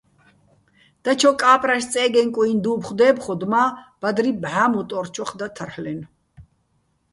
[1.03, 3.67] დაჩო კა́პრაშ-წე́გეჼ-კუიჼ დუ́ფხო̆ დე́ფხოდო̆ მა́,
[4.01, 6.07] ბადრი ბჵა მუტო́რჩოხ და თარლ'ენო̆.